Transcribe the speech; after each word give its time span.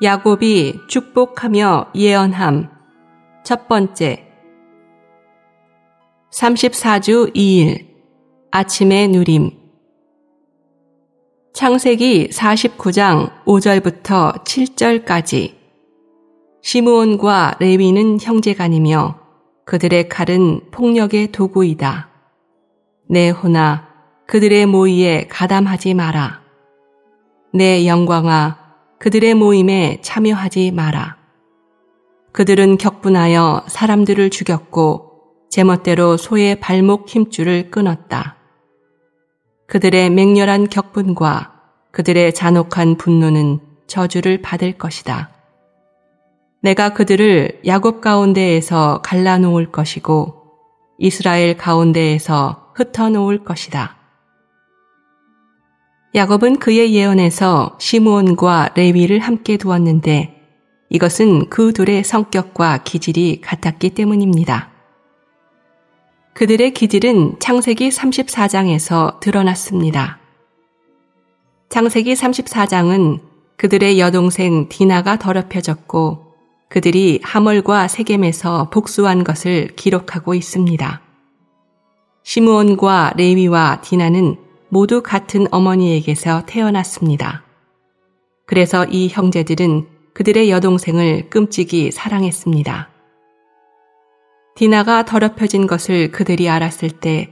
야곱이 0.00 0.82
축복하며 0.86 1.90
예언함. 1.96 2.70
첫 3.42 3.66
번째. 3.66 4.28
34주 6.32 7.34
2일. 7.34 7.88
아침의 8.52 9.08
누림. 9.08 9.50
창세기 11.52 12.28
49장 12.28 13.44
5절부터 13.44 14.44
7절까지. 14.44 15.56
시므온과 16.62 17.56
레위는 17.58 18.20
형제간이며 18.20 19.18
그들의 19.64 20.08
칼은 20.08 20.70
폭력의 20.70 21.32
도구이다. 21.32 22.08
내 23.10 23.30
호나 23.30 23.88
그들의 24.28 24.66
모의에 24.66 25.26
가담하지 25.26 25.94
마라. 25.94 26.40
내 27.52 27.84
영광아 27.88 28.67
그들의 28.98 29.34
모임에 29.34 29.98
참여하지 30.02 30.72
마라. 30.72 31.16
그들은 32.32 32.78
격분하여 32.78 33.64
사람들을 33.68 34.30
죽였고 34.30 35.08
제멋대로 35.50 36.16
소의 36.16 36.60
발목 36.60 37.08
힘줄을 37.08 37.70
끊었다. 37.70 38.36
그들의 39.66 40.10
맹렬한 40.10 40.68
격분과 40.68 41.52
그들의 41.92 42.34
잔혹한 42.34 42.96
분노는 42.96 43.60
저주를 43.86 44.42
받을 44.42 44.72
것이다. 44.78 45.30
내가 46.60 46.92
그들을 46.92 47.60
야곱 47.66 48.00
가운데에서 48.00 49.00
갈라놓을 49.02 49.70
것이고 49.70 50.42
이스라엘 50.98 51.56
가운데에서 51.56 52.72
흩어놓을 52.74 53.44
것이다. 53.44 53.97
야곱은 56.14 56.58
그의 56.58 56.94
예언에서 56.94 57.76
시므온과 57.78 58.70
레위를 58.74 59.18
함께 59.18 59.58
두었는데 59.58 60.34
이것은 60.88 61.50
그 61.50 61.74
둘의 61.74 62.02
성격과 62.02 62.78
기질이 62.78 63.42
같았기 63.42 63.90
때문입니다. 63.90 64.70
그들의 66.32 66.72
기질은 66.72 67.40
창세기 67.40 67.90
34장에서 67.90 69.20
드러났습니다. 69.20 70.18
창세기 71.68 72.14
34장은 72.14 73.20
그들의 73.58 74.00
여동생 74.00 74.68
디나가 74.70 75.18
더럽혀졌고 75.18 76.24
그들이 76.70 77.20
하멀과 77.22 77.88
세겜에서 77.88 78.70
복수한 78.70 79.24
것을 79.24 79.68
기록하고 79.76 80.34
있습니다. 80.34 81.02
시므온과 82.22 83.12
레위와 83.16 83.80
디나는 83.82 84.47
모두 84.68 85.02
같은 85.02 85.46
어머니에게서 85.50 86.44
태어났습니다. 86.46 87.44
그래서 88.46 88.84
이 88.84 89.08
형제들은 89.08 89.86
그들의 90.14 90.50
여동생을 90.50 91.30
끔찍이 91.30 91.92
사랑했습니다. 91.92 92.90
디나가 94.56 95.04
더럽혀진 95.04 95.66
것을 95.66 96.10
그들이 96.10 96.48
알았을 96.48 96.90
때 96.90 97.30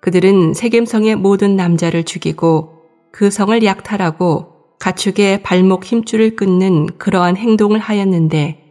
그들은 0.00 0.54
세겜성의 0.54 1.16
모든 1.16 1.56
남자를 1.56 2.04
죽이고 2.04 2.82
그 3.10 3.30
성을 3.30 3.60
약탈하고 3.64 4.54
가축의 4.78 5.42
발목 5.42 5.84
힘줄을 5.84 6.36
끊는 6.36 6.86
그러한 6.98 7.36
행동을 7.36 7.80
하였는데 7.80 8.62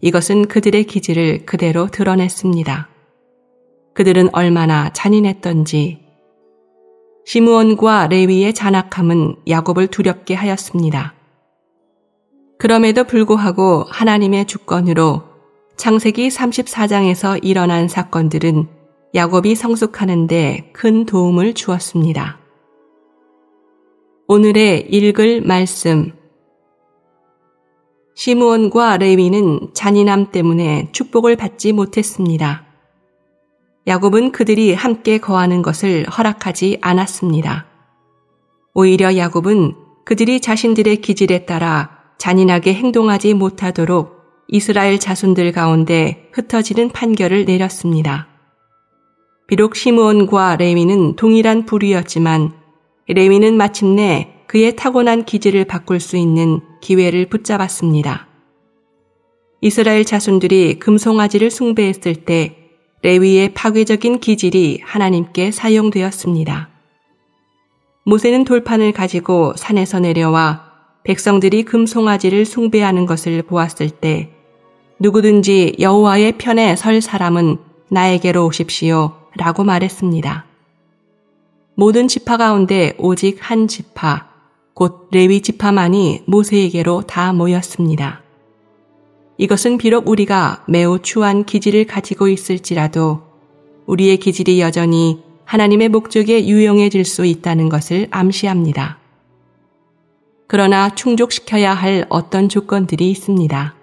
이것은 0.00 0.46
그들의 0.46 0.84
기질을 0.84 1.44
그대로 1.46 1.88
드러냈습니다. 1.88 2.88
그들은 3.94 4.28
얼마나 4.32 4.92
잔인했던지 4.92 6.05
시므온과 7.26 8.06
레위의 8.06 8.54
잔악함은 8.54 9.34
야곱을 9.48 9.88
두렵게 9.88 10.34
하였습니다. 10.34 11.12
그럼에도 12.56 13.02
불구하고 13.02 13.84
하나님의 13.88 14.46
주권으로 14.46 15.24
창세기 15.76 16.28
34장에서 16.28 17.40
일어난 17.42 17.88
사건들은 17.88 18.68
야곱이 19.16 19.56
성숙하는데 19.56 20.70
큰 20.72 21.04
도움을 21.04 21.54
주었습니다. 21.54 22.38
오늘의 24.28 24.86
읽을 24.88 25.40
말씀 25.40 26.12
시므온과 28.14 28.98
레위는 28.98 29.70
잔인함 29.74 30.30
때문에 30.30 30.90
축복을 30.92 31.34
받지 31.34 31.72
못했습니다. 31.72 32.65
야곱은 33.86 34.32
그들이 34.32 34.74
함께 34.74 35.18
거하는 35.18 35.62
것을 35.62 36.06
허락하지 36.08 36.78
않았습니다. 36.80 37.66
오히려 38.74 39.16
야곱은 39.16 39.74
그들이 40.04 40.40
자신들의 40.40 41.00
기질에 41.00 41.46
따라 41.46 41.96
잔인하게 42.18 42.74
행동하지 42.74 43.34
못하도록 43.34 44.16
이스라엘 44.48 44.98
자손들 44.98 45.52
가운데 45.52 46.28
흩어지는 46.32 46.90
판결을 46.90 47.44
내렸습니다. 47.44 48.28
비록 49.46 49.76
시므온과 49.76 50.56
레위는 50.56 51.14
동일한 51.14 51.66
부류였지만 51.66 52.52
레위는 53.08 53.56
마침내 53.56 54.32
그의 54.48 54.74
타고난 54.74 55.24
기질을 55.24 55.64
바꿀 55.64 56.00
수 56.00 56.16
있는 56.16 56.60
기회를 56.80 57.26
붙잡았습니다. 57.26 58.26
이스라엘 59.60 60.04
자손들이 60.04 60.80
금송아지를 60.80 61.50
숭배했을 61.50 62.14
때 62.24 62.65
레위의 63.06 63.54
파괴적인 63.54 64.18
기질이 64.18 64.80
하나님께 64.82 65.52
사용되었습니다. 65.52 66.68
모세는 68.04 68.42
돌판을 68.42 68.90
가지고 68.90 69.52
산에서 69.54 70.00
내려와 70.00 70.64
백성들이 71.04 71.62
금송아지를 71.62 72.44
숭배하는 72.44 73.06
것을 73.06 73.42
보았을 73.42 73.90
때 73.90 74.32
누구든지 74.98 75.76
여호와의 75.78 76.32
편에 76.38 76.74
설 76.74 77.00
사람은 77.00 77.58
나에게로 77.90 78.44
오십시오 78.44 79.12
라고 79.36 79.62
말했습니다. 79.62 80.44
모든 81.76 82.08
지파 82.08 82.38
가운데 82.38 82.96
오직 82.98 83.38
한 83.40 83.68
지파, 83.68 84.30
곧 84.74 85.06
레위 85.12 85.42
지파만이 85.42 86.24
모세에게로 86.26 87.02
다 87.02 87.32
모였습니다. 87.32 88.25
이것은 89.38 89.76
비록 89.78 90.08
우리가 90.08 90.64
매우 90.66 90.98
추한 91.00 91.44
기질을 91.44 91.86
가지고 91.86 92.28
있을지라도 92.28 93.22
우리의 93.86 94.16
기질이 94.16 94.60
여전히 94.60 95.22
하나님의 95.44 95.90
목적에 95.90 96.46
유용해질 96.46 97.04
수 97.04 97.24
있다는 97.24 97.68
것을 97.68 98.08
암시합니다. 98.10 98.98
그러나 100.48 100.94
충족시켜야 100.94 101.74
할 101.74 102.06
어떤 102.08 102.48
조건들이 102.48 103.10
있습니다. 103.10 103.74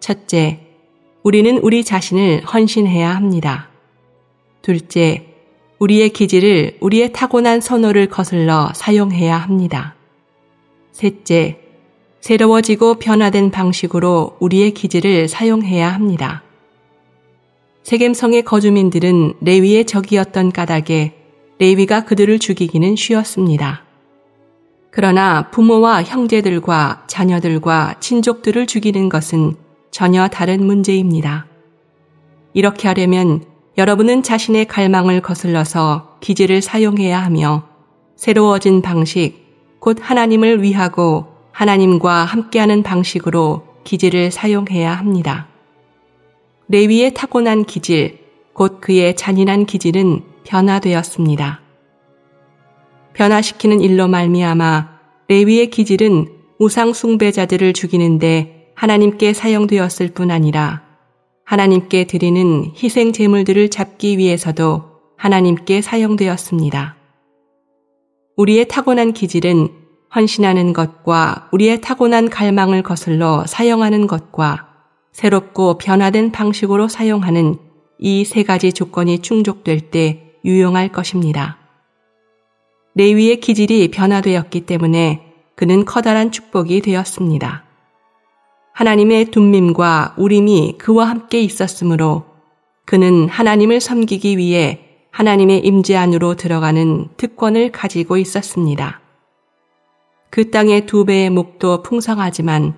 첫째, 0.00 0.60
우리는 1.22 1.58
우리 1.58 1.84
자신을 1.84 2.42
헌신해야 2.44 3.14
합니다. 3.14 3.68
둘째, 4.60 5.26
우리의 5.78 6.10
기질을 6.10 6.78
우리의 6.80 7.12
타고난 7.12 7.60
선호를 7.60 8.08
거슬러 8.08 8.70
사용해야 8.74 9.36
합니다. 9.36 9.94
셋째, 10.92 11.61
새로워지고 12.22 12.94
변화된 13.00 13.50
방식으로 13.50 14.36
우리의 14.38 14.70
기질을 14.74 15.26
사용해야 15.26 15.92
합니다. 15.92 16.44
세겜성의 17.82 18.44
거주민들은 18.44 19.34
레위의 19.40 19.86
적이었던 19.86 20.52
까닭에 20.52 21.14
레위가 21.58 22.04
그들을 22.04 22.38
죽이기는 22.38 22.94
쉬웠습니다. 22.94 23.82
그러나 24.92 25.50
부모와 25.50 26.04
형제들과 26.04 27.04
자녀들과 27.08 27.96
친족들을 27.98 28.68
죽이는 28.68 29.08
것은 29.08 29.56
전혀 29.90 30.28
다른 30.28 30.64
문제입니다. 30.64 31.46
이렇게 32.54 32.86
하려면 32.86 33.42
여러분은 33.76 34.22
자신의 34.22 34.66
갈망을 34.66 35.22
거슬러서 35.22 36.18
기질을 36.20 36.62
사용해야 36.62 37.20
하며 37.20 37.64
새로워진 38.14 38.80
방식, 38.80 39.42
곧 39.80 39.98
하나님을 40.00 40.62
위하고 40.62 41.31
하나님과 41.52 42.24
함께하는 42.24 42.82
방식으로 42.82 43.66
기질을 43.84 44.30
사용해야 44.30 44.92
합니다. 44.92 45.48
레위의 46.68 47.14
타고난 47.14 47.64
기질, 47.64 48.18
곧 48.52 48.80
그의 48.80 49.16
잔인한 49.16 49.66
기질은 49.66 50.22
변화되었습니다. 50.44 51.60
변화시키는 53.14 53.80
일로 53.80 54.08
말미암아 54.08 54.88
레위의 55.28 55.70
기질은 55.70 56.28
우상 56.58 56.92
숭배자들을 56.92 57.72
죽이는데 57.72 58.72
하나님께 58.74 59.32
사용되었을 59.32 60.12
뿐 60.14 60.30
아니라 60.30 60.82
하나님께 61.44 62.06
드리는 62.06 62.72
희생 62.76 63.12
제물들을 63.12 63.68
잡기 63.68 64.16
위해서도 64.16 64.84
하나님께 65.16 65.82
사용되었습니다. 65.82 66.96
우리의 68.36 68.68
타고난 68.68 69.12
기질은 69.12 69.68
헌신하는 70.14 70.72
것과 70.72 71.48
우리의 71.52 71.80
타고난 71.80 72.28
갈망을 72.28 72.82
거슬러 72.82 73.44
사용하는 73.46 74.06
것과 74.06 74.68
새롭고 75.12 75.78
변화된 75.78 76.32
방식으로 76.32 76.88
사용하는 76.88 77.56
이 77.98 78.24
세 78.24 78.42
가지 78.42 78.72
조건이 78.72 79.20
충족될 79.20 79.90
때 79.90 80.34
유용할 80.44 80.88
것입니다. 80.88 81.58
레위의 82.94 83.40
기질이 83.40 83.90
변화되었기 83.92 84.62
때문에 84.62 85.32
그는 85.54 85.84
커다란 85.84 86.32
축복이 86.32 86.80
되었습니다. 86.80 87.64
하나님의 88.72 89.26
둠밈과 89.26 90.16
우림이 90.18 90.78
그와 90.78 91.08
함께 91.08 91.40
있었으므로 91.42 92.24
그는 92.86 93.28
하나님을 93.28 93.80
섬기기 93.80 94.36
위해 94.36 94.80
하나님의 95.12 95.60
임재 95.60 95.94
안으로 95.94 96.34
들어가는 96.34 97.08
특권을 97.16 97.70
가지고 97.70 98.16
있었습니다. 98.16 99.01
그 100.32 100.48
땅의 100.50 100.86
두 100.86 101.04
배의 101.04 101.28
목도 101.28 101.82
풍성하지만 101.82 102.72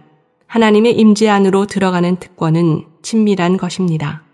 하나님의 0.48 0.98
임재 0.98 1.28
안으로 1.28 1.66
들어가는 1.66 2.16
특권은 2.16 2.84
친밀한 3.00 3.56
것입니다. 3.56 4.24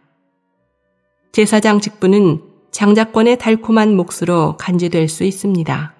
제사장 1.31 1.81
직분은 1.81 2.41
장자권의 2.71 3.37
달콤한 3.37 3.95
몫으로 3.95 4.57
간지될 4.57 5.11
수 5.11 5.25
있습니다. 5.25 5.95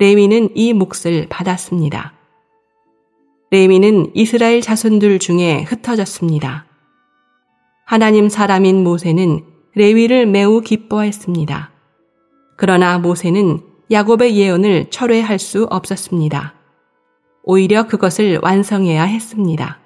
레위는 0.00 0.50
이 0.54 0.74
몫을 0.74 1.28
받았습니다. 1.30 2.12
레위는 3.50 4.10
이스라엘 4.12 4.60
자손들 4.60 5.20
중에 5.20 5.62
흩어졌습니다. 5.62 6.66
하나님 7.86 8.28
사람인 8.28 8.84
모세는 8.84 9.46
레위를 9.74 10.26
매우 10.26 10.60
기뻐했습니다. 10.60 11.70
그러나 12.58 12.98
모세는 12.98 13.62
야곱의 13.90 14.36
예언을 14.36 14.86
철회할 14.90 15.38
수 15.38 15.66
없었습니다. 15.70 16.54
오히려 17.42 17.86
그것을 17.86 18.38
완성해야 18.42 19.04
했습니다. 19.04 19.78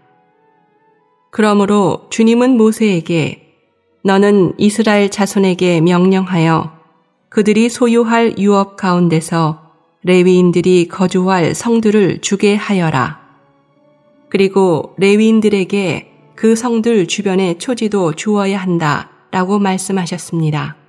그러므로 1.31 2.09
주님은 2.11 2.57
모세에게 2.57 3.55
너는 4.05 4.55
이스라엘 4.59 5.11
자손에게 5.11 5.81
명령하여 5.81 6.73
그들이 7.29 7.69
소유할 7.69 8.39
유업 8.39 8.77
가운데서 8.77 9.71
레위인들이 10.03 10.89
거주할 10.89 11.55
성들을 11.55 12.21
주게 12.21 12.57
하여라. 12.57 13.21
그리고 14.29 14.95
레위인들에게 14.99 16.13
그 16.35 16.57
성들 16.57 17.07
주변에 17.07 17.59
초지도 17.59 18.15
주어야 18.15 18.61
한다 18.61 19.11
라고 19.31 19.61
말씀하셨습니다. 19.61 20.82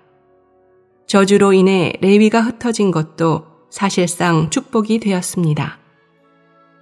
저주로 1.08 1.54
인해 1.54 1.94
레위가 2.02 2.42
흩어진 2.42 2.92
것도 2.92 3.46
사실상 3.70 4.50
축복이 4.50 5.00
되었습니다. 5.00 5.80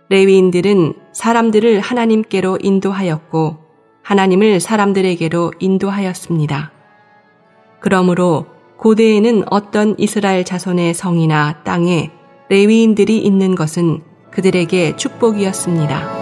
레위인들은 0.09 0.93
사람들을 1.13 1.79
하나님께로 1.79 2.59
인도하였고 2.61 3.57
하나님을 4.03 4.59
사람들에게로 4.59 5.53
인도하였습니다. 5.59 6.71
그러므로 7.79 8.45
고대에는 8.77 9.43
어떤 9.49 9.95
이스라엘 9.97 10.43
자손의 10.43 10.93
성이나 10.93 11.63
땅에 11.63 12.11
레위인들이 12.49 13.19
있는 13.19 13.55
것은 13.55 14.01
그들에게 14.31 14.95
축복이었습니다. 14.97 16.20